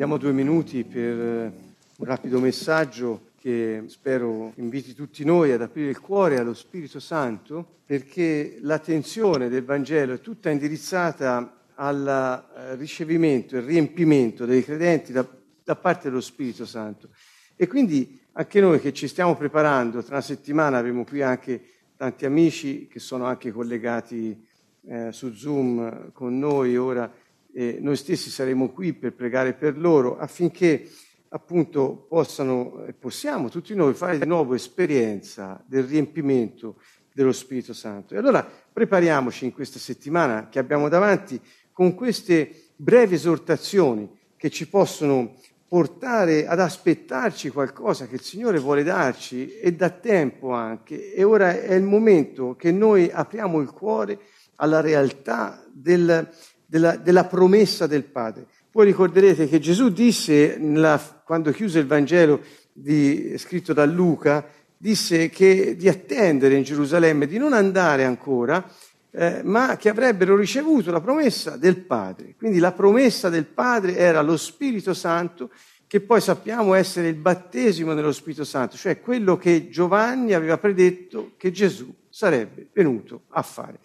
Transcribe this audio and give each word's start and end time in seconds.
Prendiamo 0.00 0.24
due 0.24 0.42
minuti 0.42 0.82
per 0.82 1.20
eh, 1.20 1.52
un 1.98 2.06
rapido 2.06 2.40
messaggio 2.40 3.32
che 3.38 3.84
spero 3.88 4.54
inviti 4.54 4.94
tutti 4.94 5.26
noi 5.26 5.52
ad 5.52 5.60
aprire 5.60 5.90
il 5.90 6.00
cuore 6.00 6.38
allo 6.38 6.54
Spirito 6.54 6.98
Santo 6.98 7.80
perché 7.84 8.56
l'attenzione 8.62 9.50
del 9.50 9.62
Vangelo 9.62 10.14
è 10.14 10.20
tutta 10.20 10.48
indirizzata 10.48 11.64
al 11.74 12.46
eh, 12.56 12.76
ricevimento 12.76 13.58
e 13.58 13.60
riempimento 13.60 14.46
dei 14.46 14.64
credenti 14.64 15.12
da, 15.12 15.26
da, 15.62 15.76
parte 15.76 16.08
dello 16.08 16.22
Spirito 16.22 16.64
Santo. 16.64 17.10
E 17.54 17.66
quindi 17.66 18.18
anche 18.32 18.58
noi 18.58 18.80
che 18.80 18.94
ci 18.94 19.06
stiamo 19.06 19.36
preparando, 19.36 20.02
tra 20.02 20.14
una 20.14 20.24
settimana 20.24 20.78
avremo 20.78 21.04
qui 21.04 21.20
anche 21.20 21.62
tanti 21.98 22.24
amici 22.24 22.88
che 22.90 23.00
sono 23.00 23.26
anche 23.26 23.52
collegati 23.52 24.46
eh, 24.86 25.12
su 25.12 25.34
Zoom 25.34 26.10
con 26.12 26.38
noi 26.38 26.78
ora 26.78 27.12
e 27.52 27.78
noi 27.80 27.96
stessi 27.96 28.30
saremo 28.30 28.70
qui 28.70 28.92
per 28.92 29.14
pregare 29.14 29.54
per 29.54 29.78
loro 29.78 30.18
affinché 30.18 30.88
appunto 31.28 32.06
possano 32.08 32.84
e 32.86 32.92
possiamo 32.92 33.48
tutti 33.48 33.74
noi 33.74 33.94
fare 33.94 34.18
di 34.18 34.26
nuovo 34.26 34.54
esperienza 34.54 35.62
del 35.66 35.84
riempimento 35.84 36.76
dello 37.12 37.32
Spirito 37.32 37.72
Santo. 37.72 38.14
E 38.14 38.18
allora 38.18 38.48
prepariamoci 38.72 39.44
in 39.44 39.52
questa 39.52 39.78
settimana 39.78 40.48
che 40.48 40.58
abbiamo 40.58 40.88
davanti 40.88 41.40
con 41.72 41.94
queste 41.94 42.70
brevi 42.76 43.14
esortazioni 43.14 44.08
che 44.36 44.50
ci 44.50 44.68
possono 44.68 45.34
portare 45.70 46.48
ad 46.48 46.58
aspettarci 46.58 47.50
qualcosa 47.50 48.08
che 48.08 48.16
il 48.16 48.22
Signore 48.22 48.58
vuole 48.58 48.82
darci 48.82 49.54
e 49.58 49.72
da 49.72 49.90
tempo 49.90 50.50
anche. 50.50 51.12
E 51.12 51.22
ora 51.22 51.60
è 51.60 51.74
il 51.74 51.84
momento 51.84 52.56
che 52.56 52.72
noi 52.72 53.08
apriamo 53.08 53.60
il 53.60 53.70
cuore 53.70 54.18
alla 54.56 54.80
realtà 54.80 55.64
del, 55.72 56.28
della, 56.70 56.96
della 56.96 57.24
promessa 57.24 57.88
del 57.88 58.04
Padre. 58.04 58.46
Voi 58.70 58.86
ricorderete 58.86 59.48
che 59.48 59.58
Gesù 59.58 59.90
disse, 59.90 60.56
nella, 60.56 60.98
quando 61.24 61.50
chiuse 61.50 61.80
il 61.80 61.86
Vangelo 61.86 62.40
di, 62.72 63.34
scritto 63.36 63.72
da 63.72 63.84
Luca, 63.84 64.46
disse 64.76 65.28
che 65.28 65.74
di 65.76 65.88
attendere 65.88 66.54
in 66.54 66.62
Gerusalemme, 66.62 67.26
di 67.26 67.38
non 67.38 67.52
andare 67.52 68.04
ancora, 68.04 68.64
eh, 69.10 69.40
ma 69.42 69.76
che 69.76 69.88
avrebbero 69.88 70.36
ricevuto 70.36 70.92
la 70.92 71.00
promessa 71.00 71.56
del 71.56 71.78
Padre. 71.78 72.36
Quindi 72.38 72.60
la 72.60 72.70
promessa 72.70 73.28
del 73.28 73.46
Padre 73.46 73.96
era 73.96 74.22
lo 74.22 74.36
Spirito 74.36 74.94
Santo, 74.94 75.50
che 75.88 76.00
poi 76.00 76.20
sappiamo 76.20 76.74
essere 76.74 77.08
il 77.08 77.16
battesimo 77.16 77.94
dello 77.94 78.12
Spirito 78.12 78.44
Santo, 78.44 78.76
cioè 78.76 79.00
quello 79.00 79.36
che 79.36 79.68
Giovanni 79.70 80.34
aveva 80.34 80.56
predetto 80.56 81.32
che 81.36 81.50
Gesù 81.50 81.92
sarebbe 82.08 82.68
venuto 82.72 83.22
a 83.30 83.42
fare. 83.42 83.80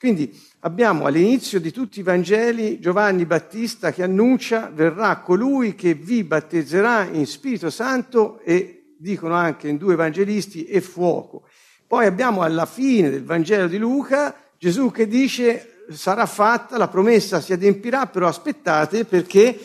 Quindi 0.00 0.34
abbiamo 0.60 1.04
all'inizio 1.04 1.60
di 1.60 1.70
tutti 1.70 2.00
i 2.00 2.02
Vangeli 2.02 2.80
Giovanni 2.80 3.26
Battista 3.26 3.92
che 3.92 4.02
annuncia 4.02 4.72
verrà 4.74 5.18
colui 5.18 5.74
che 5.74 5.92
vi 5.92 6.24
battezzerà 6.24 7.04
in 7.04 7.26
Spirito 7.26 7.68
Santo 7.68 8.40
e 8.40 8.94
dicono 8.96 9.34
anche 9.34 9.68
in 9.68 9.76
due 9.76 9.92
evangelisti 9.92 10.64
e 10.64 10.80
fuoco. 10.80 11.46
Poi 11.86 12.06
abbiamo 12.06 12.40
alla 12.40 12.64
fine 12.64 13.10
del 13.10 13.24
Vangelo 13.24 13.66
di 13.66 13.76
Luca 13.76 14.34
Gesù 14.56 14.90
che 14.90 15.06
dice 15.06 15.84
sarà 15.90 16.24
fatta, 16.24 16.78
la 16.78 16.88
promessa 16.88 17.42
si 17.42 17.52
adempirà, 17.52 18.06
però 18.06 18.26
aspettate 18.26 19.04
perché 19.04 19.58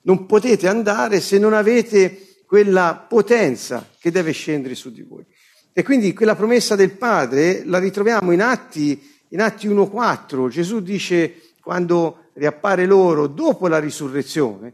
non 0.00 0.24
potete 0.24 0.66
andare 0.66 1.20
se 1.20 1.38
non 1.38 1.52
avete 1.52 2.38
quella 2.46 3.04
potenza 3.06 3.86
che 4.00 4.10
deve 4.10 4.32
scendere 4.32 4.74
su 4.74 4.90
di 4.90 5.02
voi. 5.02 5.26
E 5.74 5.82
quindi 5.82 6.14
quella 6.14 6.34
promessa 6.34 6.74
del 6.74 6.92
Padre 6.92 7.64
la 7.66 7.78
ritroviamo 7.78 8.32
in 8.32 8.40
Atti 8.40 9.16
in 9.30 9.40
Atti 9.40 9.68
1.4 9.68 10.48
Gesù 10.48 10.80
dice, 10.80 11.52
quando 11.60 12.30
riappare 12.34 12.86
loro 12.86 13.26
dopo 13.26 13.68
la 13.68 13.78
risurrezione, 13.78 14.72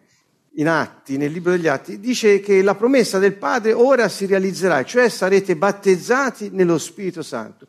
in 0.57 0.69
Atti, 0.69 1.17
nel 1.17 1.33
libro 1.33 1.53
degli 1.53 1.67
Atti, 1.67 1.99
dice 1.99 2.41
che 2.41 2.63
la 2.63 2.75
promessa 2.75 3.19
del 3.19 3.35
Padre 3.35 3.73
ora 3.73 4.09
si 4.09 4.27
realizzerà, 4.27 4.85
cioè 4.85 5.09
sarete 5.09 5.57
battezzati 5.57 6.51
nello 6.53 6.79
Spirito 6.79 7.23
Santo. 7.23 7.67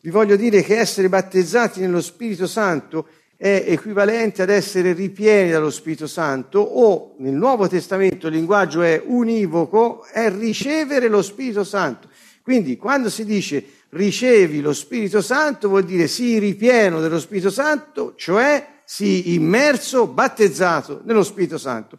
Vi 0.00 0.10
voglio 0.10 0.36
dire 0.36 0.62
che 0.62 0.78
essere 0.78 1.08
battezzati 1.08 1.80
nello 1.80 2.00
Spirito 2.00 2.46
Santo 2.46 3.08
è 3.36 3.64
equivalente 3.66 4.42
ad 4.42 4.50
essere 4.50 4.92
ripieni 4.92 5.50
dallo 5.50 5.70
Spirito 5.70 6.06
Santo 6.06 6.60
o 6.60 7.14
nel 7.18 7.34
Nuovo 7.34 7.68
Testamento 7.68 8.28
il 8.28 8.34
linguaggio 8.34 8.82
è 8.82 9.02
univoco, 9.04 10.04
è 10.04 10.30
ricevere 10.30 11.08
lo 11.08 11.22
Spirito 11.22 11.64
Santo. 11.64 12.08
Quindi 12.42 12.76
quando 12.76 13.10
si 13.10 13.24
dice 13.24 13.64
ricevi 13.90 14.60
lo 14.60 14.72
Spirito 14.72 15.20
Santo 15.20 15.68
vuol 15.68 15.84
dire 15.84 16.06
sii 16.06 16.38
ripieno 16.38 17.00
dello 17.00 17.18
Spirito 17.18 17.50
Santo, 17.50 18.14
cioè 18.16 18.80
sii 18.84 19.34
immerso, 19.34 20.06
battezzato 20.06 21.00
nello 21.04 21.22
Spirito 21.22 21.58
Santo. 21.58 21.98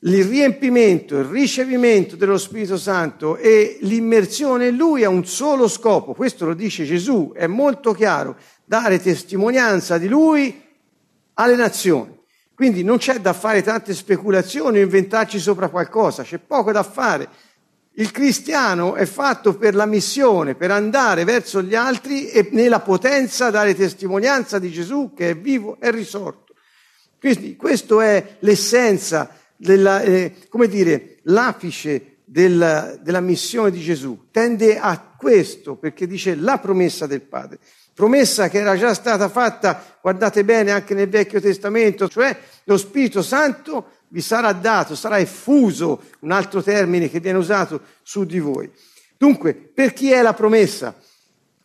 Il 0.00 0.24
riempimento, 0.24 1.18
il 1.18 1.24
ricevimento 1.24 2.14
dello 2.14 2.38
Spirito 2.38 2.76
Santo 2.76 3.36
e 3.36 3.78
l'immersione 3.80 4.68
in 4.68 4.76
Lui 4.76 5.02
ha 5.02 5.08
un 5.08 5.26
solo 5.26 5.66
scopo, 5.66 6.14
questo 6.14 6.46
lo 6.46 6.54
dice 6.54 6.84
Gesù, 6.84 7.32
è 7.34 7.46
molto 7.46 7.92
chiaro, 7.92 8.36
dare 8.64 9.00
testimonianza 9.00 9.98
di 9.98 10.06
Lui 10.06 10.62
alle 11.34 11.56
nazioni. 11.56 12.16
Quindi 12.54 12.82
non 12.84 12.98
c'è 12.98 13.20
da 13.20 13.32
fare 13.32 13.62
tante 13.62 13.94
speculazioni 13.94 14.78
o 14.78 14.82
inventarci 14.82 15.38
sopra 15.38 15.68
qualcosa, 15.68 16.22
c'è 16.22 16.38
poco 16.38 16.72
da 16.72 16.82
fare 16.82 17.28
il 17.98 18.12
cristiano 18.12 18.94
è 18.94 19.06
fatto 19.06 19.56
per 19.56 19.74
la 19.74 19.84
missione, 19.84 20.54
per 20.54 20.70
andare 20.70 21.24
verso 21.24 21.60
gli 21.62 21.74
altri 21.74 22.28
e 22.28 22.48
nella 22.52 22.78
potenza 22.78 23.50
dare 23.50 23.74
testimonianza 23.74 24.60
di 24.60 24.70
Gesù 24.70 25.12
che 25.16 25.30
è 25.30 25.36
vivo 25.36 25.78
e 25.80 25.90
risorto. 25.90 26.54
Quindi 27.18 27.56
questa 27.56 28.04
è 28.04 28.36
l'essenza, 28.40 29.34
della, 29.56 30.02
eh, 30.02 30.36
come 30.48 30.68
dire, 30.68 31.16
l'apice 31.22 32.18
della, 32.24 32.96
della 33.00 33.20
missione 33.20 33.72
di 33.72 33.80
Gesù. 33.80 34.28
Tende 34.30 34.78
a 34.78 35.14
questo 35.16 35.74
perché 35.74 36.06
dice 36.06 36.36
la 36.36 36.58
promessa 36.58 37.06
del 37.06 37.22
Padre. 37.22 37.58
Promessa 37.92 38.48
che 38.48 38.60
era 38.60 38.76
già 38.76 38.94
stata 38.94 39.28
fatta, 39.28 39.98
guardate 40.00 40.44
bene, 40.44 40.70
anche 40.70 40.94
nel 40.94 41.08
Vecchio 41.08 41.40
Testamento, 41.40 42.08
cioè 42.08 42.38
lo 42.62 42.76
Spirito 42.76 43.22
Santo 43.22 43.97
vi 44.08 44.20
sarà 44.20 44.52
dato, 44.52 44.94
sarà 44.94 45.18
effuso, 45.18 46.02
un 46.20 46.30
altro 46.30 46.62
termine 46.62 47.10
che 47.10 47.20
viene 47.20 47.38
usato 47.38 47.80
su 48.02 48.24
di 48.24 48.38
voi. 48.38 48.70
Dunque, 49.16 49.54
per 49.54 49.92
chi 49.92 50.10
è 50.10 50.22
la 50.22 50.34
promessa? 50.34 50.94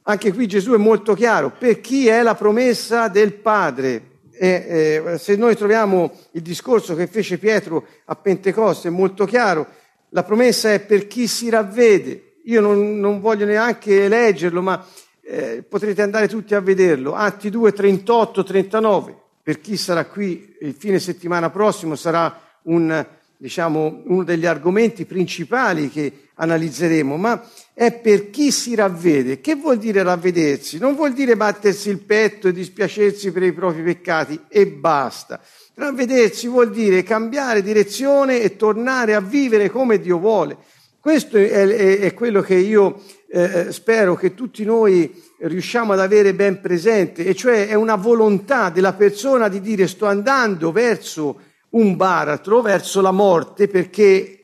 Anche 0.04 0.34
qui 0.34 0.48
Gesù 0.48 0.74
è 0.74 0.78
molto 0.78 1.14
chiaro, 1.14 1.52
per 1.52 1.80
chi 1.80 2.08
è 2.08 2.22
la 2.22 2.36
promessa 2.36 3.08
del 3.08 3.34
Padre? 3.34 4.12
E, 4.32 5.04
eh, 5.06 5.18
se 5.18 5.36
noi 5.36 5.56
troviamo 5.56 6.12
il 6.32 6.42
discorso 6.42 6.96
che 6.96 7.08
fece 7.08 7.38
Pietro 7.38 7.86
a 8.06 8.16
Pentecoste, 8.16 8.90
è 8.90 8.92
molto 8.92 9.26
chiaro, 9.26 9.68
la 10.10 10.24
promessa 10.24 10.74
è 10.74 10.80
per 10.82 11.08
chi 11.08 11.28
si 11.28 11.50
ravvede. 11.50 12.40
Io 12.46 12.60
non, 12.60 13.00
non 13.00 13.22
voglio 13.22 13.46
neanche 13.46 14.10
leggerlo, 14.10 14.62
ma 14.62 14.86
eh, 15.22 15.64
potrete 15.68 16.02
andare 16.02 16.28
tutti 16.28 16.54
a 16.54 16.60
vederlo. 16.60 17.14
Atti 17.14 17.50
2, 17.50 17.72
38, 17.72 18.44
39 18.44 19.22
per 19.44 19.60
chi 19.60 19.76
sarà 19.76 20.06
qui 20.06 20.56
il 20.62 20.74
fine 20.74 21.00
settimana 21.00 21.50
prossimo 21.50 21.96
sarà 21.96 22.40
un, 22.64 23.06
diciamo, 23.36 24.04
uno 24.06 24.24
degli 24.24 24.46
argomenti 24.46 25.04
principali 25.04 25.90
che 25.90 26.30
analizzeremo, 26.36 27.18
ma 27.18 27.46
è 27.74 27.92
per 27.92 28.30
chi 28.30 28.52
si 28.52 28.74
ravvede. 28.74 29.42
Che 29.42 29.56
vuol 29.56 29.80
dire 29.80 30.02
ravvedersi? 30.02 30.78
Non 30.78 30.96
vuol 30.96 31.12
dire 31.12 31.36
battersi 31.36 31.90
il 31.90 32.00
petto 32.00 32.48
e 32.48 32.54
dispiacersi 32.54 33.34
per 33.34 33.44
i 33.44 33.52
propri 33.52 33.84
peccati 33.84 34.40
e 34.48 34.66
basta. 34.68 35.42
Ravvedersi 35.76 36.48
vuol 36.48 36.72
dire 36.72 37.04
cambiare 37.04 37.62
direzione 37.62 38.42
e 38.42 38.56
tornare 38.56 39.14
a 39.14 39.20
vivere 39.20 39.70
come 39.70 40.00
Dio 40.00 40.20
vuole. 40.20 40.58
Questo 41.02 41.36
è, 41.36 41.50
è, 41.50 42.00
è 42.00 42.14
quello 42.14 42.42
che 42.42 42.56
io 42.56 43.02
eh, 43.36 43.72
spero 43.72 44.14
che 44.16 44.36
tutti 44.36 44.64
noi 44.64 45.12
riusciamo 45.40 45.94
ad 45.94 46.00
avere 46.00 46.36
ben 46.36 46.62
presente, 46.62 47.26
e 47.26 47.34
cioè 47.34 47.68
è 47.68 47.74
una 47.74 47.96
volontà 47.96 48.70
della 48.70 48.94
persona 48.94 49.48
di 49.48 49.60
dire 49.60 49.88
sto 49.88 50.06
andando 50.06 50.72
verso 50.72 51.42
un 51.70 51.96
baratro, 51.96 52.62
verso 52.62 53.02
la 53.02 53.10
morte, 53.10 53.68
perché 53.68 54.40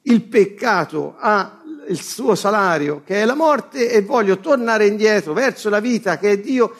il 0.00 0.22
peccato 0.22 1.14
ha 1.18 1.62
il 1.88 2.00
suo 2.00 2.34
salario, 2.34 3.02
che 3.04 3.20
è 3.20 3.26
la 3.26 3.34
morte, 3.34 3.90
e 3.90 4.00
voglio 4.00 4.38
tornare 4.38 4.86
indietro 4.86 5.34
verso 5.34 5.68
la 5.68 5.80
vita 5.80 6.16
che 6.16 6.30
è 6.30 6.38
Dio 6.38 6.74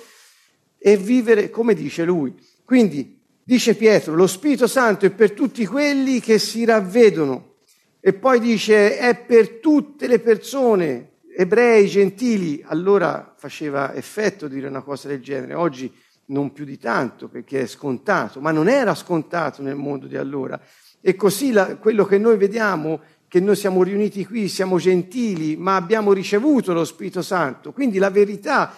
e 0.79 0.97
vivere 0.97 1.51
come 1.51 1.75
dice 1.75 2.05
lui. 2.05 2.35
Quindi, 2.65 3.21
dice 3.45 3.75
Pietro, 3.75 4.15
lo 4.15 4.27
Spirito 4.27 4.67
Santo 4.67 5.05
è 5.05 5.11
per 5.11 5.33
tutti 5.33 5.67
quelli 5.67 6.19
che 6.21 6.39
si 6.39 6.65
ravvedono. 6.65 7.57
E 8.01 8.15
poi 8.15 8.41
dice, 8.41 8.97
è 8.97 9.15
per 9.17 9.59
tutte 9.61 10.07
le 10.07 10.19
persone 10.19 11.11
ebrei, 11.35 11.87
gentili, 11.89 12.63
allora 12.67 13.35
faceva 13.37 13.95
effetto 13.95 14.49
dire 14.49 14.69
una 14.69 14.83
cosa 14.83 15.09
del 15.09 15.21
genere, 15.21 15.55
oggi 15.55 15.93
non 16.27 16.53
più 16.53 16.65
di 16.65 16.79
tanto 16.79 17.29
perché 17.29 17.63
è 17.63 17.67
scontato, 17.67 18.41
ma 18.41 18.51
non 18.51 18.69
era 18.69 18.95
scontato 18.95 19.63
nel 19.63 19.77
mondo 19.77 20.07
di 20.07 20.17
allora. 20.17 20.61
E 21.01 21.17
così 21.17 21.53
la, 21.53 21.77
quello 21.77 22.05
che 22.05 22.19
noi 22.19 22.37
vediamo, 22.37 23.01
che 23.29 23.41
noi 23.41 23.57
siamo 23.57 23.83
riuniti 23.83 24.27
qui, 24.27 24.49
siamo 24.49 24.79
gentili, 24.79 25.57
ma 25.57 25.77
abbiamo 25.77 26.13
ricevuto 26.13 26.73
lo 26.73 26.85
Spirito 26.85 27.23
Santo, 27.23 27.73
quindi 27.73 27.99
la 27.99 28.11
verità 28.11 28.75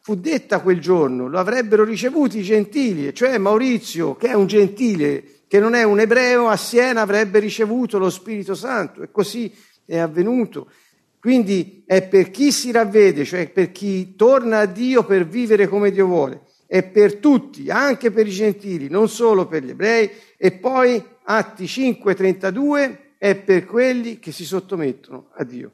fu 0.00 0.14
detta 0.14 0.60
quel 0.60 0.80
giorno, 0.80 1.28
lo 1.28 1.38
avrebbero 1.38 1.84
ricevuto 1.84 2.38
i 2.38 2.42
gentili, 2.42 3.14
cioè 3.14 3.36
Maurizio, 3.36 4.16
che 4.16 4.28
è 4.28 4.34
un 4.34 4.46
gentile, 4.46 5.42
che 5.46 5.60
non 5.60 5.74
è 5.74 5.82
un 5.82 6.00
ebreo, 6.00 6.48
a 6.48 6.56
Siena 6.56 7.02
avrebbe 7.02 7.38
ricevuto 7.38 7.98
lo 7.98 8.10
Spirito 8.10 8.54
Santo 8.54 9.02
e 9.02 9.10
così 9.10 9.52
è 9.84 9.98
avvenuto. 9.98 10.70
Quindi 11.20 11.82
è 11.86 12.06
per 12.06 12.30
chi 12.30 12.52
si 12.52 12.70
ravvede, 12.70 13.24
cioè 13.24 13.48
per 13.50 13.72
chi 13.72 14.14
torna 14.14 14.60
a 14.60 14.66
Dio 14.66 15.04
per 15.04 15.26
vivere 15.26 15.66
come 15.66 15.90
Dio 15.90 16.06
vuole. 16.06 16.42
È 16.66 16.82
per 16.82 17.16
tutti, 17.16 17.70
anche 17.70 18.10
per 18.10 18.26
i 18.26 18.30
gentili, 18.30 18.88
non 18.88 19.08
solo 19.08 19.46
per 19.46 19.64
gli 19.64 19.70
ebrei. 19.70 20.10
E 20.36 20.52
poi 20.52 21.02
Atti 21.24 21.64
5:32 21.64 23.16
è 23.18 23.34
per 23.34 23.64
quelli 23.64 24.18
che 24.18 24.32
si 24.32 24.44
sottomettono 24.44 25.30
a 25.34 25.44
Dio. 25.44 25.72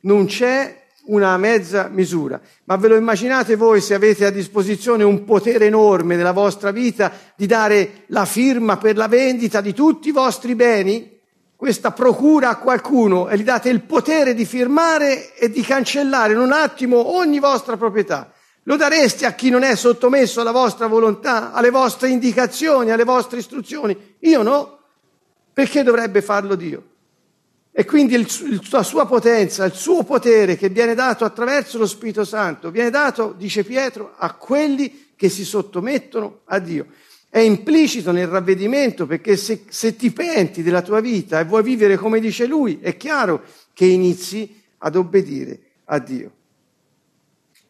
Non 0.00 0.26
c'è 0.26 0.82
una 1.06 1.36
mezza 1.36 1.88
misura. 1.88 2.40
Ma 2.64 2.76
ve 2.76 2.88
lo 2.88 2.96
immaginate 2.96 3.56
voi 3.56 3.80
se 3.80 3.94
avete 3.94 4.24
a 4.24 4.30
disposizione 4.30 5.04
un 5.04 5.24
potere 5.24 5.66
enorme 5.66 6.16
nella 6.16 6.32
vostra 6.32 6.70
vita 6.70 7.12
di 7.36 7.46
dare 7.46 8.04
la 8.06 8.24
firma 8.24 8.76
per 8.78 8.96
la 8.96 9.08
vendita 9.08 9.60
di 9.60 9.74
tutti 9.74 10.08
i 10.08 10.12
vostri 10.12 10.54
beni? 10.54 11.13
Questa 11.64 11.92
procura 11.92 12.50
a 12.50 12.56
qualcuno 12.56 13.26
e 13.30 13.38
gli 13.38 13.42
date 13.42 13.70
il 13.70 13.80
potere 13.80 14.34
di 14.34 14.44
firmare 14.44 15.34
e 15.34 15.48
di 15.48 15.62
cancellare 15.62 16.34
in 16.34 16.38
un 16.38 16.52
attimo 16.52 17.16
ogni 17.16 17.38
vostra 17.38 17.78
proprietà. 17.78 18.30
Lo 18.64 18.76
dareste 18.76 19.24
a 19.24 19.32
chi 19.32 19.48
non 19.48 19.62
è 19.62 19.74
sottomesso 19.74 20.42
alla 20.42 20.50
vostra 20.50 20.88
volontà, 20.88 21.54
alle 21.54 21.70
vostre 21.70 22.10
indicazioni, 22.10 22.90
alle 22.90 23.04
vostre 23.04 23.38
istruzioni? 23.38 24.16
Io 24.18 24.42
no. 24.42 24.78
Perché 25.54 25.82
dovrebbe 25.82 26.20
farlo 26.20 26.54
Dio? 26.54 26.82
E 27.72 27.86
quindi 27.86 28.14
il, 28.14 28.28
il, 28.42 28.60
la 28.70 28.82
sua 28.82 29.06
potenza, 29.06 29.64
il 29.64 29.72
suo 29.72 30.02
potere 30.02 30.58
che 30.58 30.68
viene 30.68 30.94
dato 30.94 31.24
attraverso 31.24 31.78
lo 31.78 31.86
Spirito 31.86 32.26
Santo, 32.26 32.70
viene 32.70 32.90
dato, 32.90 33.32
dice 33.34 33.64
Pietro, 33.64 34.12
a 34.18 34.34
quelli 34.34 35.12
che 35.16 35.30
si 35.30 35.46
sottomettono 35.46 36.40
a 36.44 36.58
Dio. 36.58 36.88
È 37.34 37.40
implicito 37.40 38.12
nel 38.12 38.28
ravvedimento 38.28 39.06
perché 39.06 39.36
se, 39.36 39.64
se 39.68 39.96
ti 39.96 40.12
penti 40.12 40.62
della 40.62 40.82
tua 40.82 41.00
vita 41.00 41.40
e 41.40 41.44
vuoi 41.44 41.64
vivere 41.64 41.96
come 41.96 42.20
dice 42.20 42.46
lui, 42.46 42.78
è 42.80 42.96
chiaro 42.96 43.42
che 43.72 43.86
inizi 43.86 44.62
ad 44.78 44.94
obbedire 44.94 45.58
a 45.86 45.98
Dio. 45.98 46.30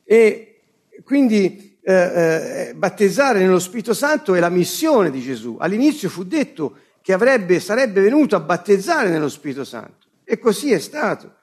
E 0.05 0.61
quindi 1.03 1.79
eh, 1.81 1.95
eh, 1.95 2.75
battezzare 2.75 3.39
nello 3.39 3.59
Spirito 3.59 3.95
Santo 3.95 4.35
è 4.35 4.39
la 4.39 4.51
missione 4.51 5.11
di 5.11 5.23
Gesù. 5.23 5.57
All'inizio 5.59 6.11
fu 6.11 6.25
detto 6.25 6.77
che 7.01 7.15
avrebbe, 7.15 7.59
sarebbe 7.59 8.03
venuto 8.03 8.37
a 8.37 8.41
battezzare 8.41 9.09
nello 9.09 9.31
Spirito 9.31 9.65
Santo. 9.65 10.09
E 10.25 10.39
così 10.39 10.73
è 10.73 10.79
stato. 10.79 11.37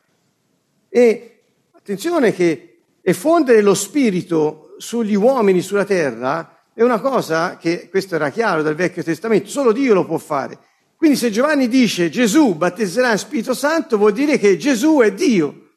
E 0.89 1.39
attenzione 1.71 2.33
che 2.33 2.81
effondere 3.01 3.63
lo 3.63 3.73
Spirito 3.73 4.75
sugli 4.77 5.15
uomini 5.15 5.61
sulla 5.61 5.85
terra 5.85 6.50
è 6.73 6.83
una 6.83 6.99
cosa 6.99 7.57
che, 7.57 7.89
questo 7.89 8.15
era 8.15 8.29
chiaro 8.29 8.61
dal 8.61 8.75
Vecchio 8.75 9.03
Testamento, 9.03 9.49
solo 9.49 9.71
Dio 9.71 9.93
lo 9.93 10.05
può 10.05 10.17
fare. 10.17 10.57
Quindi 10.95 11.17
se 11.17 11.31
Giovanni 11.31 11.67
dice 11.67 12.09
Gesù 12.09 12.55
battezzerà 12.55 13.11
in 13.11 13.17
Spirito 13.17 13.53
Santo 13.53 13.97
vuol 13.97 14.13
dire 14.13 14.37
che 14.37 14.55
Gesù 14.57 14.99
è 14.99 15.11
Dio. 15.13 15.69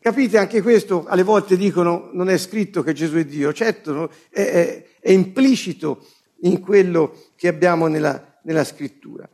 Capite 0.00 0.38
anche 0.38 0.62
questo? 0.62 1.04
Alle 1.06 1.22
volte 1.22 1.56
dicono 1.56 2.10
non 2.12 2.28
è 2.28 2.36
scritto 2.36 2.82
che 2.82 2.92
Gesù 2.92 3.16
è 3.16 3.24
Dio, 3.24 3.52
certo 3.52 4.10
è, 4.30 4.40
è, 4.40 4.86
è 5.00 5.10
implicito 5.12 6.06
in 6.40 6.60
quello 6.60 7.14
che 7.36 7.48
abbiamo 7.48 7.86
nella, 7.86 8.38
nella 8.42 8.64
scrittura. 8.64 9.28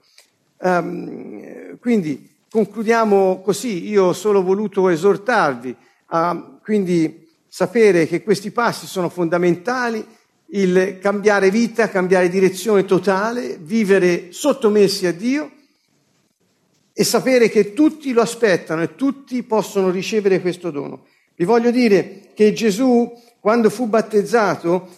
Um, 0.58 1.78
quindi 1.78 2.34
concludiamo 2.50 3.40
così, 3.42 3.88
io 3.88 4.04
ho 4.06 4.12
solo 4.12 4.42
voluto 4.42 4.88
esortarvi 4.88 5.76
a 6.06 6.58
quindi 6.62 7.28
sapere 7.46 8.06
che 8.06 8.22
questi 8.22 8.50
passi 8.50 8.86
sono 8.86 9.08
fondamentali, 9.08 10.04
il 10.50 10.98
cambiare 11.00 11.50
vita, 11.50 11.88
cambiare 11.88 12.28
direzione 12.28 12.84
totale, 12.84 13.58
vivere 13.60 14.28
sottomessi 14.30 15.06
a 15.06 15.12
Dio 15.12 15.50
e 16.92 17.04
sapere 17.04 17.48
che 17.48 17.72
tutti 17.72 18.12
lo 18.12 18.22
aspettano 18.22 18.82
e 18.82 18.94
tutti 18.94 19.42
possono 19.42 19.90
ricevere 19.90 20.40
questo 20.40 20.70
dono. 20.70 21.06
Vi 21.34 21.44
voglio 21.44 21.70
dire 21.70 22.30
che 22.34 22.52
Gesù, 22.52 23.12
quando 23.40 23.68
fu 23.68 23.86
battezzato, 23.86 24.88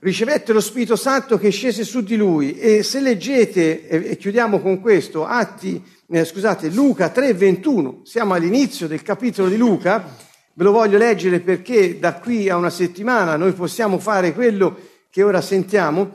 ricevette 0.00 0.52
lo 0.52 0.60
Spirito 0.60 0.96
Santo 0.96 1.38
che 1.38 1.50
scese 1.50 1.84
su 1.84 2.02
di 2.02 2.16
lui 2.16 2.58
e 2.58 2.82
se 2.82 3.00
leggete, 3.00 3.86
e, 3.86 4.16
chiudiamo 4.16 4.60
con 4.60 4.80
questo, 4.80 5.24
Atti, 5.24 5.80
eh, 6.10 6.24
scusate, 6.24 6.68
Luca 6.70 7.10
3:21, 7.10 8.00
siamo 8.02 8.34
all'inizio 8.34 8.88
del 8.88 9.02
capitolo 9.02 9.48
di 9.48 9.56
Luca, 9.56 10.30
ve 10.54 10.64
lo 10.64 10.72
voglio 10.72 10.98
leggere 10.98 11.40
perché 11.40 11.98
da 11.98 12.14
qui 12.14 12.48
a 12.48 12.56
una 12.56 12.70
settimana 12.70 13.36
noi 13.36 13.52
possiamo 13.52 13.98
fare 13.98 14.32
quello 14.32 14.76
che 15.10 15.22
ora 15.22 15.40
sentiamo, 15.40 16.12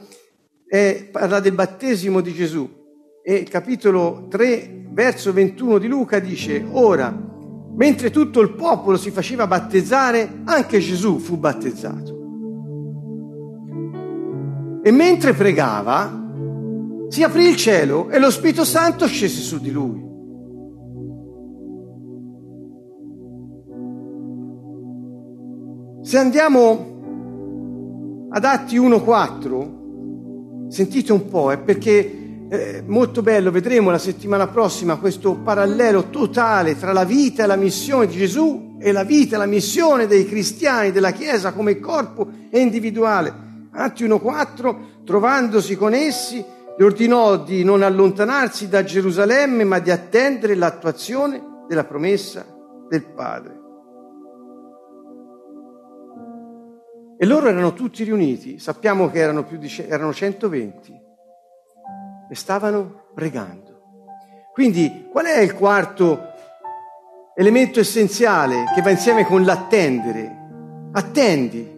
è, 0.67 1.07
parla 1.11 1.39
del 1.39 1.53
battesimo 1.53 2.21
di 2.21 2.33
Gesù 2.33 2.77
e 3.23 3.43
capitolo 3.43 4.27
3, 4.29 4.85
verso 4.91 5.33
21 5.33 5.79
di 5.79 5.87
Luca 5.87 6.19
dice, 6.19 6.65
ora, 6.71 7.13
mentre 7.75 8.09
tutto 8.09 8.39
il 8.39 8.53
popolo 8.53 8.95
si 8.95 9.11
faceva 9.11 9.45
battezzare, 9.45 10.41
anche 10.45 10.79
Gesù 10.79 11.19
fu 11.19 11.35
battezzato. 11.35 12.15
E 14.81 14.91
mentre 14.91 15.33
pregava, 15.33 16.25
si 17.09 17.21
aprì 17.21 17.47
il 17.47 17.57
cielo 17.57 18.09
e 18.09 18.17
lo 18.17 18.31
Spirito 18.31 18.63
Santo 18.63 19.05
scese 19.07 19.41
su 19.41 19.59
di 19.59 19.71
lui. 19.71 20.06
Se 26.07 26.18
andiamo 26.18 26.95
ad 28.31 28.45
Atti 28.45 28.80
1.4, 28.80 30.69
sentite 30.69 31.12
un 31.12 31.27
po', 31.27 31.51
è 31.51 31.57
perché 31.57 32.48
è 32.48 32.81
molto 32.86 33.21
bello, 33.21 33.51
vedremo 33.51 33.92
la 33.92 33.98
settimana 33.98 34.48
prossima 34.48 34.95
questo 34.95 35.36
parallelo 35.36 36.09
totale 36.09 36.80
tra 36.80 36.94
la 36.94 37.04
vita 37.04 37.44
e 37.44 37.45
la 37.45 37.57
missione 37.57 38.07
di 38.07 38.15
Gesù 38.15 38.77
e 38.80 38.94
la 38.94 39.04
vita 39.04 39.36
e 39.36 39.39
la 39.39 39.45
missione 39.45 40.07
dei 40.07 40.25
cristiani, 40.25 40.94
della 40.94 41.12
Chiesa 41.12 41.51
come 41.51 41.77
corpo 41.77 42.30
e 42.50 42.57
individuale. 42.62 43.68
Atti 43.71 44.06
1.4, 44.06 45.04
trovandosi 45.04 45.75
con 45.75 45.94
essi, 45.94 46.42
gli 46.77 46.83
ordinò 46.83 47.44
di 47.44 47.65
non 47.65 47.81
allontanarsi 47.81 48.69
da 48.69 48.81
Gerusalemme, 48.86 49.65
ma 49.65 49.80
di 49.80 49.92
attendere 49.92 50.56
l'attuazione 50.56 51.65
della 51.68 51.83
promessa 51.83 52.45
del 52.88 53.04
Padre. 53.04 53.56
E 57.19 57.25
loro 57.25 57.47
erano 57.47 57.73
tutti 57.73 58.03
riuniti, 58.03 58.59
sappiamo 58.59 59.09
che 59.09 59.17
erano, 59.17 59.43
più 59.43 59.57
di, 59.57 59.73
erano 59.87 60.13
120, 60.13 60.93
e 62.29 62.35
stavano 62.35 63.09
pregando. 63.15 63.65
Quindi 64.53 65.07
qual 65.11 65.25
è 65.25 65.39
il 65.39 65.53
quarto 65.53 66.19
elemento 67.35 67.80
essenziale 67.80 68.65
che 68.75 68.81
va 68.81 68.92
insieme 68.92 69.25
con 69.25 69.44
l'attendere? 69.44 70.35
Attendi, 70.92 71.75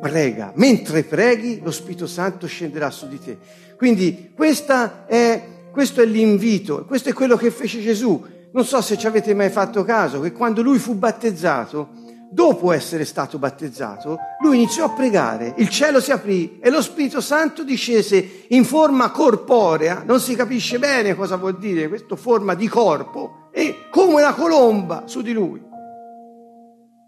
prega. 0.00 0.52
Mentre 0.56 1.04
preghi, 1.04 1.60
lo 1.62 1.70
Spirito 1.70 2.06
Santo 2.06 2.46
scenderà 2.46 2.90
su 2.90 3.08
di 3.08 3.18
te. 3.18 3.38
Quindi 3.76 4.32
è, 4.34 5.42
questo 5.70 6.02
è 6.02 6.04
l'invito, 6.04 6.84
questo 6.84 7.08
è 7.08 7.12
quello 7.12 7.36
che 7.36 7.50
fece 7.50 7.80
Gesù. 7.80 8.22
Non 8.52 8.64
so 8.64 8.80
se 8.80 8.98
ci 8.98 9.06
avete 9.06 9.34
mai 9.34 9.50
fatto 9.50 9.84
caso 9.84 10.20
che 10.20 10.32
quando 10.32 10.62
lui 10.62 10.78
fu 10.78 10.94
battezzato, 10.94 11.90
dopo 12.30 12.72
essere 12.72 13.04
stato 13.04 13.38
battezzato, 13.38 14.18
lui 14.40 14.56
iniziò 14.56 14.84
a 14.84 14.90
pregare, 14.90 15.54
il 15.56 15.68
cielo 15.68 16.00
si 16.00 16.12
aprì 16.12 16.58
e 16.60 16.70
lo 16.70 16.82
Spirito 16.82 17.20
Santo 17.20 17.64
discese 17.64 18.44
in 18.48 18.64
forma 18.64 19.10
corporea, 19.10 20.02
non 20.04 20.20
si 20.20 20.34
capisce 20.34 20.78
bene 20.78 21.14
cosa 21.14 21.36
vuol 21.36 21.58
dire 21.58 21.88
questa 21.88 22.16
forma 22.16 22.54
di 22.54 22.68
corpo, 22.68 23.48
e 23.50 23.88
come 23.90 24.20
una 24.22 24.34
colomba 24.34 25.04
su 25.06 25.22
di 25.22 25.32
lui, 25.32 25.62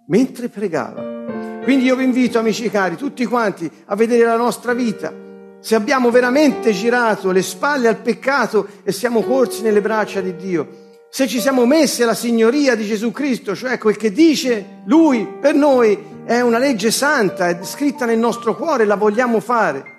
mentre 0.07 0.49
pregava. 0.49 1.19
Quindi 1.63 1.85
io 1.85 1.97
vi 1.97 2.05
invito, 2.05 2.39
amici 2.39 2.71
cari, 2.71 2.97
tutti 2.97 3.27
quanti, 3.27 3.71
a 3.87 3.95
vedere 3.95 4.25
la 4.25 4.37
nostra 4.37 4.73
vita. 4.73 5.13
Se 5.61 5.75
abbiamo 5.75 6.11
veramente 6.11 6.73
girato 6.73 7.31
le 7.31 7.43
spalle 7.43 7.87
al 7.87 7.99
peccato 7.99 8.67
e 8.83 8.93
siamo 8.93 9.21
corsi 9.21 9.61
nelle 9.61 9.83
braccia 9.83 10.23
di 10.23 10.35
Dio, 10.35 10.90
se 11.11 11.27
ci 11.27 11.41
siamo 11.41 11.67
messi 11.67 12.05
alla 12.05 12.15
signoria 12.15 12.77
di 12.77 12.87
Gesù 12.87 13.11
Cristo, 13.11 13.57
cioè 13.57 13.79
quel 13.79 13.97
che 13.97 14.13
dice 14.13 14.83
Lui 14.87 15.27
per 15.41 15.55
noi 15.55 15.99
è 16.25 16.41
una 16.41 16.59
legge 16.59 16.93
santa, 16.93 17.49
è 17.49 17.65
scritta 17.65 18.07
nel 18.07 18.19
nostro 18.19 18.55
cuore, 18.55 18.85
la 18.85 18.95
vogliamo 18.95 19.41
fare. 19.41 19.99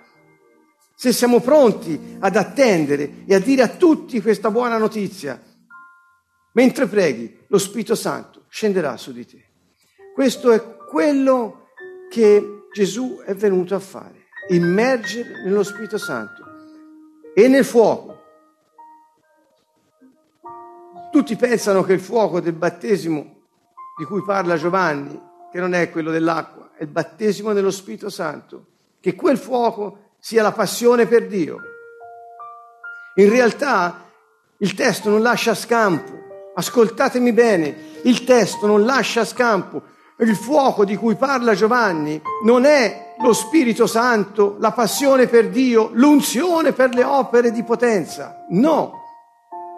Se 0.96 1.12
siamo 1.12 1.42
pronti 1.42 2.16
ad 2.20 2.38
attendere 2.38 3.24
e 3.26 3.36
a 3.36 3.40
dire 3.40 3.62
a 3.62 3.68
tutti 3.68 4.22
questa 4.22 4.52
buona 4.52 4.78
notizia, 4.78 5.42
mentre 6.54 6.88
preghi, 6.88 7.40
lo 7.48 7.58
Spirito 7.58 7.96
Santo 7.96 8.46
scenderà 8.48 8.96
su 8.96 9.12
di 9.12 9.26
te. 9.26 9.44
Questo 10.14 10.52
è 10.52 10.78
quello 10.88 11.68
che 12.10 12.68
Gesù 12.72 13.22
è 13.26 13.36
venuto 13.36 13.76
a 13.76 13.80
fare, 13.80 14.28
immergere 14.50 15.44
nello 15.44 15.64
Spirito 15.64 15.98
Santo 15.98 16.44
e 17.34 17.50
nel 17.50 17.66
fuoco. 17.66 18.21
Tutti 21.12 21.36
pensano 21.36 21.84
che 21.84 21.92
il 21.92 22.00
fuoco 22.00 22.40
del 22.40 22.54
battesimo 22.54 23.40
di 23.98 24.06
cui 24.06 24.24
parla 24.24 24.56
Giovanni, 24.56 25.20
che 25.52 25.60
non 25.60 25.74
è 25.74 25.92
quello 25.92 26.10
dell'acqua, 26.10 26.72
è 26.78 26.84
il 26.84 26.88
battesimo 26.88 27.52
nello 27.52 27.70
Spirito 27.70 28.10
Santo, 28.10 28.66
che 29.02 29.14
quel 29.14 29.38
fuoco 29.38 30.14
sia 30.20 30.42
la 30.42 30.54
passione 30.54 31.08
per 31.08 31.28
Dio. 31.28 31.58
In 33.16 33.30
realtà 33.30 34.06
il 34.58 34.74
testo 34.74 35.10
non 35.10 35.22
lascia 35.22 35.54
scampo. 35.54 36.20
Ascoltatemi 36.56 37.34
bene, 37.34 37.76
il 38.04 38.24
testo 38.24 38.66
non 38.66 38.86
lascia 38.86 39.26
scampo. 39.26 39.84
Il 40.20 40.36
fuoco 40.36 40.86
di 40.86 40.96
cui 40.96 41.16
parla 41.16 41.56
Giovanni 41.56 42.22
non 42.46 42.64
è 42.64 43.16
lo 43.20 43.34
Spirito 43.34 43.86
Santo, 43.86 44.56
la 44.60 44.72
passione 44.72 45.28
per 45.28 45.50
Dio, 45.50 45.90
l'unzione 45.92 46.72
per 46.72 46.94
le 46.94 47.04
opere 47.04 47.52
di 47.52 47.64
potenza. 47.64 48.46
No, 48.50 49.01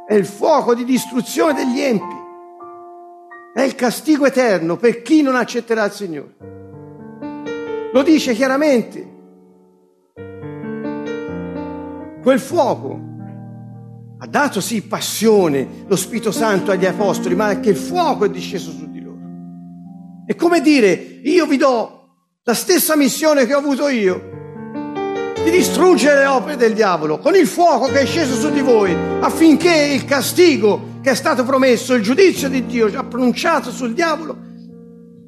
è 0.05 0.13
il 0.13 0.25
fuoco 0.25 0.75
di 0.75 0.83
distruzione 0.83 1.53
degli 1.53 1.79
empi. 1.79 2.21
È 3.53 3.61
il 3.61 3.75
castigo 3.75 4.25
eterno 4.25 4.77
per 4.77 5.01
chi 5.01 5.21
non 5.21 5.35
accetterà 5.35 5.85
il 5.85 5.91
Signore. 5.91 6.35
Lo 7.93 8.03
dice 8.03 8.33
chiaramente. 8.33 9.11
Quel 12.21 12.39
fuoco 12.39 12.99
ha 14.17 14.27
dato 14.27 14.61
sì 14.61 14.81
passione, 14.81 15.85
lo 15.85 15.95
Spirito 15.95 16.31
Santo 16.31 16.71
agli 16.71 16.85
Apostoli, 16.85 17.35
ma 17.35 17.45
anche 17.45 17.69
il 17.69 17.75
fuoco 17.75 18.25
è 18.25 18.29
disceso 18.29 18.71
su 18.71 18.89
di 18.89 19.01
loro. 19.01 19.19
È 20.25 20.33
come 20.35 20.61
dire, 20.61 21.19
io 21.23 21.45
vi 21.45 21.57
do 21.57 21.99
la 22.43 22.53
stessa 22.53 22.95
missione 22.95 23.45
che 23.45 23.53
ho 23.53 23.59
avuto 23.59 23.87
io, 23.89 24.32
di 25.43 25.51
distruggere 25.51 26.19
le 26.19 26.25
opere 26.25 26.55
del 26.55 26.73
diavolo 26.73 27.19
con 27.19 27.35
il 27.35 27.47
fuoco 27.47 27.87
che 27.87 28.01
è 28.01 28.05
sceso 28.05 28.35
su 28.35 28.51
di 28.51 28.61
voi, 28.61 28.95
affinché 29.19 29.93
il 29.93 30.05
castigo 30.05 30.99
che 31.01 31.11
è 31.11 31.15
stato 31.15 31.43
promesso, 31.43 31.93
il 31.93 32.01
giudizio 32.01 32.49
di 32.49 32.65
Dio 32.65 32.89
già 32.89 33.03
pronunciato 33.03 33.69
sul 33.71 33.93
diavolo, 33.93 34.37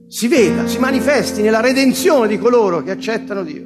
si 0.08 0.28
veda, 0.28 0.68
si 0.68 0.80
manifesti 0.80 1.42
nella 1.42 1.60
redenzione 1.60 2.28
di 2.28 2.38
coloro 2.38 2.82
che 2.82 2.92
accettano 2.92 3.44
Dio. 3.44 3.66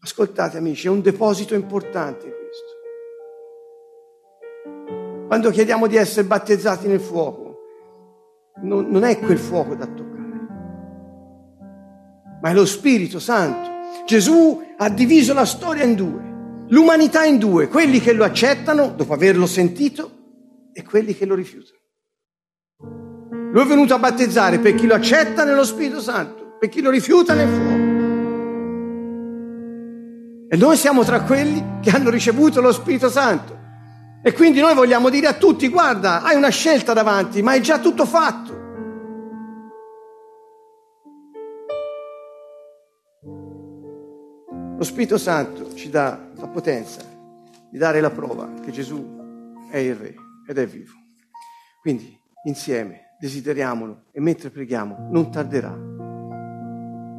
Ascoltate 0.00 0.58
amici, 0.58 0.86
è 0.86 0.90
un 0.90 1.02
deposito 1.02 1.54
importante 1.54 2.24
questo. 2.24 2.70
Quando 5.26 5.50
chiediamo 5.50 5.86
di 5.86 5.96
essere 5.96 6.26
battezzati 6.26 6.88
nel 6.88 7.00
fuoco, 7.00 7.58
non, 8.62 8.88
non 8.88 9.04
è 9.04 9.18
quel 9.18 9.38
fuoco 9.38 9.74
da 9.74 9.86
toccare 9.86 10.12
ma 12.42 12.50
è 12.50 12.54
lo 12.54 12.66
Spirito 12.66 13.20
Santo. 13.20 13.71
Gesù 14.06 14.62
ha 14.76 14.88
diviso 14.88 15.32
la 15.32 15.44
storia 15.44 15.84
in 15.84 15.94
due, 15.94 16.64
l'umanità 16.68 17.24
in 17.24 17.38
due, 17.38 17.68
quelli 17.68 18.00
che 18.00 18.12
lo 18.12 18.24
accettano 18.24 18.92
dopo 18.96 19.12
averlo 19.12 19.46
sentito 19.46 20.70
e 20.72 20.82
quelli 20.82 21.16
che 21.16 21.26
lo 21.26 21.34
rifiutano. 21.34 21.78
Lui 23.52 23.62
è 23.62 23.66
venuto 23.66 23.94
a 23.94 23.98
battezzare 23.98 24.58
per 24.58 24.74
chi 24.74 24.86
lo 24.86 24.94
accetta 24.94 25.44
nello 25.44 25.64
Spirito 25.64 26.00
Santo, 26.00 26.56
per 26.58 26.68
chi 26.68 26.80
lo 26.80 26.90
rifiuta 26.90 27.34
nel 27.34 27.48
fuoco. 27.48 27.90
E 30.48 30.56
noi 30.56 30.76
siamo 30.76 31.04
tra 31.04 31.22
quelli 31.22 31.78
che 31.80 31.90
hanno 31.90 32.10
ricevuto 32.10 32.60
lo 32.60 32.72
Spirito 32.72 33.08
Santo. 33.08 33.58
E 34.22 34.32
quindi 34.32 34.60
noi 34.60 34.74
vogliamo 34.74 35.08
dire 35.08 35.26
a 35.26 35.32
tutti, 35.34 35.68
guarda, 35.68 36.22
hai 36.22 36.36
una 36.36 36.50
scelta 36.50 36.92
davanti, 36.92 37.42
ma 37.42 37.54
è 37.54 37.60
già 37.60 37.78
tutto 37.78 38.06
fatto. 38.06 38.51
Lo 44.82 44.88
Spirito 44.88 45.16
Santo 45.16 45.72
ci 45.74 45.90
dà 45.90 46.18
la 46.34 46.48
potenza 46.48 47.02
di 47.70 47.78
dare 47.78 48.00
la 48.00 48.10
prova 48.10 48.50
che 48.64 48.72
Gesù 48.72 49.60
è 49.70 49.76
il 49.76 49.94
Re 49.94 50.12
ed 50.44 50.58
è 50.58 50.66
vivo. 50.66 50.90
Quindi 51.80 52.18
insieme 52.46 53.14
desideriamolo 53.20 54.06
e 54.10 54.20
mentre 54.20 54.50
preghiamo 54.50 55.06
non 55.08 55.30
tarderà. 55.30 55.70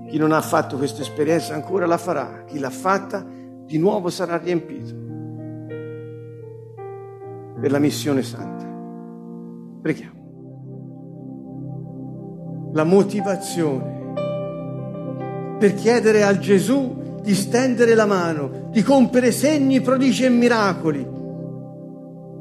Chi 0.09 0.17
non 0.17 0.33
ha 0.33 0.41
fatto 0.41 0.75
questa 0.75 1.03
esperienza 1.03 1.53
ancora 1.53 1.85
la 1.85 1.97
farà, 1.97 2.43
chi 2.43 2.59
l'ha 2.59 2.69
fatta 2.69 3.25
di 3.25 3.77
nuovo 3.77 4.09
sarà 4.09 4.35
riempito 4.35 4.93
per 7.61 7.71
la 7.71 7.79
missione 7.79 8.23
santa. 8.23 8.65
Preghiamo. 9.81 10.21
La 12.73 12.83
motivazione 12.83 14.01
per 15.59 15.75
chiedere 15.75 16.23
al 16.23 16.39
Gesù 16.39 16.99
di 17.23 17.33
stendere 17.33 17.95
la 17.95 18.05
mano, 18.05 18.67
di 18.69 18.83
compiere 18.83 19.31
segni, 19.31 19.79
prodigi 19.79 20.25
e 20.25 20.29
miracoli. 20.29 20.99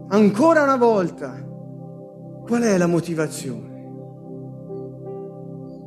Ancora 0.09 0.65
una 0.65 0.77
volta, 0.77 1.41
qual 2.45 2.63
è 2.63 2.77
la 2.77 2.89
motivazione? 2.89 3.71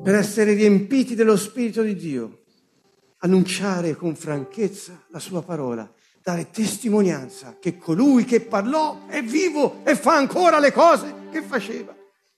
Per 0.01 0.15
essere 0.15 0.53
riempiti 0.53 1.13
dello 1.13 1.35
Spirito 1.35 1.81
di 1.81 1.93
Dio, 1.95 2.43
annunciare 3.17 3.95
con 3.95 4.15
franchezza 4.15 5.03
la 5.09 5.19
sua 5.19 5.41
parola, 5.41 5.91
dare 6.23 6.49
testimonianza 6.49 7.57
che 7.59 7.77
colui 7.77 8.23
che 8.23 8.39
parlò 8.39 9.07
è 9.07 9.21
vivo 9.21 9.81
e 9.83 9.95
fa 9.95 10.15
ancora 10.15 10.57
le 10.57 10.71
cose 10.71 11.13
che 11.31 11.41
faceva. 11.41 11.93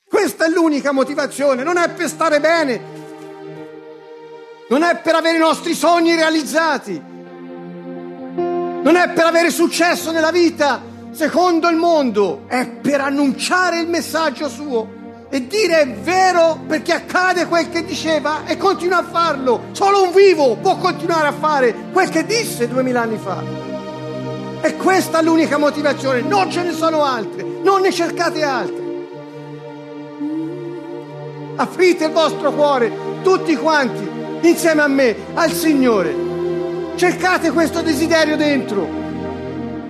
Questa 0.08 0.46
è 0.46 0.50
l'unica 0.50 0.92
motivazione, 0.92 1.62
non 1.62 1.78
è 1.78 1.94
per 1.94 2.08
stare 2.08 2.40
bene, 2.40 2.97
non 4.70 4.84
è 4.84 4.98
per 4.98 5.16
avere 5.16 5.38
i 5.38 5.40
nostri 5.40 5.74
sogni 5.74 6.16
realizzati, 6.16 7.02
non 8.36 8.96
è 8.96 9.10
per 9.10 9.26
avere 9.26 9.50
successo 9.50 10.12
nella 10.12 10.32
vita 10.32 10.82
secondo 11.12 11.68
il 11.68 11.78
mondo, 11.78 12.44
è 12.48 12.68
per 12.68 13.02
annunciare 13.02 13.80
il 13.80 13.88
messaggio 13.88 14.48
suo 14.50 14.96
e 15.30 15.48
dire 15.48 15.82
è 15.82 15.88
vero 15.90 16.60
perché 16.68 16.94
accade 16.94 17.48
quel 17.48 17.70
che 17.70 17.84
diceva 17.84 18.46
e 18.46 18.56
continua 18.56 19.00
a 19.00 19.04
farlo. 19.04 19.64
Solo 19.72 20.04
un 20.04 20.12
vivo 20.14 20.56
può 20.58 20.78
continuare 20.78 21.28
a 21.28 21.34
fare 21.34 21.74
quel 21.92 22.10
che 22.10 22.26
disse 22.26 22.68
duemila 22.68 23.02
anni 23.02 23.18
fa. 23.18 23.44
E 24.62 24.76
questa 24.76 25.20
è 25.20 25.24
l'unica 25.24 25.58
motivazione, 25.58 26.22
non 26.22 26.52
ce 26.52 26.64
ne 26.64 26.72
sono 26.72 27.04
altre, 27.04 27.44
non 27.64 27.82
ne 27.82 27.92
cercate 27.92 28.44
altre. 28.44 28.86
Aprite 31.56 32.06
il 32.06 32.12
vostro 32.12 32.52
cuore, 32.52 32.92
tutti 33.24 33.56
quanti, 33.56 34.17
insieme 34.42 34.82
a 34.82 34.88
me, 34.88 35.16
al 35.34 35.52
Signore. 35.52 36.16
Cercate 36.96 37.52
questo 37.52 37.82
desiderio 37.82 38.36
dentro 38.36 38.88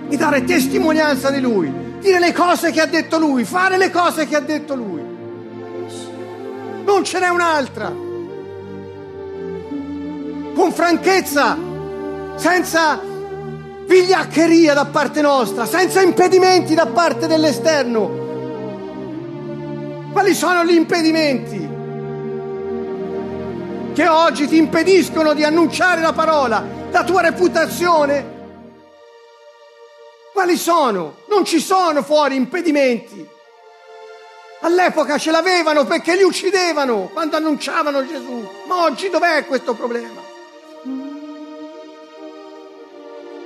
di 0.08 0.16
dare 0.16 0.44
testimonianza 0.44 1.30
di 1.30 1.40
Lui, 1.40 1.72
dire 2.00 2.18
le 2.18 2.32
cose 2.32 2.70
che 2.70 2.80
ha 2.80 2.86
detto 2.86 3.18
Lui, 3.18 3.44
fare 3.44 3.76
le 3.76 3.90
cose 3.90 4.26
che 4.26 4.36
ha 4.36 4.40
detto 4.40 4.74
Lui. 4.74 5.02
Non 6.84 7.04
ce 7.04 7.18
n'è 7.18 7.28
un'altra. 7.28 7.92
Con 10.54 10.72
franchezza, 10.72 11.56
senza 12.36 13.00
vigliaccheria 13.86 14.74
da 14.74 14.86
parte 14.86 15.20
nostra, 15.20 15.66
senza 15.66 16.00
impedimenti 16.00 16.74
da 16.74 16.86
parte 16.86 17.26
dell'esterno. 17.26 18.26
Quali 20.12 20.34
sono 20.34 20.64
gli 20.64 20.74
impedimenti? 20.74 21.67
Che 23.98 24.06
oggi 24.06 24.46
ti 24.46 24.56
impediscono 24.56 25.34
di 25.34 25.42
annunciare 25.42 26.00
la 26.00 26.12
parola, 26.12 26.64
la 26.92 27.02
tua 27.02 27.20
reputazione? 27.20 28.36
Quali 30.32 30.56
sono? 30.56 31.16
Non 31.28 31.44
ci 31.44 31.58
sono 31.58 32.04
fuori 32.04 32.36
impedimenti. 32.36 33.28
All'epoca 34.60 35.18
ce 35.18 35.32
l'avevano 35.32 35.84
perché 35.84 36.14
li 36.14 36.22
uccidevano 36.22 37.10
quando 37.12 37.38
annunciavano 37.38 38.06
Gesù. 38.06 38.48
Ma 38.68 38.82
oggi 38.84 39.10
dov'è 39.10 39.44
questo 39.46 39.74
problema? 39.74 40.22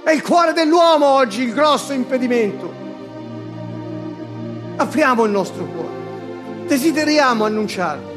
È 0.04 0.10
il 0.10 0.20
cuore 0.20 0.52
dell'uomo 0.52 1.06
oggi 1.06 1.44
il 1.44 1.54
grosso 1.54 1.94
impedimento. 1.94 2.70
Apriamo 4.76 5.24
il 5.24 5.30
nostro 5.30 5.64
cuore. 5.64 6.66
Desideriamo 6.66 7.46
annunciarlo 7.46 8.11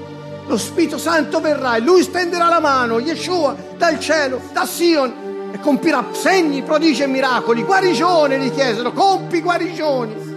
lo 0.48 0.58
Spirito 0.58 0.98
Santo 0.98 1.42
verrà 1.42 1.76
e 1.76 1.80
lui 1.80 2.04
stenderà 2.04 2.48
la 2.48 2.60
mano, 2.60 3.00
Yeshua, 3.00 3.56
dal 3.78 4.00
cielo, 4.00 4.40
da 4.54 4.66
Sion, 4.66 5.52
e 5.52 5.60
compirà 5.60 6.06
segni, 6.12 6.62
prodigi 6.62 7.04
e 7.04 7.08
miracoli. 7.08 7.64
Guarigione 7.64 8.38
gli 8.40 8.52
chiesero, 8.52 8.92
compi 8.92 9.42
guarigioni. 9.42 10.34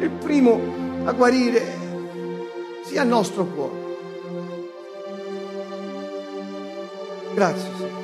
Il 0.00 0.10
primo 0.10 0.60
a 1.04 1.12
guarire 1.12 1.78
sia 2.84 3.02
il 3.02 3.08
nostro 3.08 3.44
cuore. 3.44 3.88
Grazie 7.34 7.70
Signore. 7.76 7.99